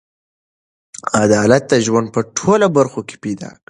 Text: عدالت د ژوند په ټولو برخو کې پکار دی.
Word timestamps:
عدالت 1.23 1.63
د 1.71 1.73
ژوند 1.85 2.07
په 2.15 2.21
ټولو 2.37 2.65
برخو 2.77 2.99
کې 3.07 3.15
پکار 3.23 3.39
دی. 3.55 3.59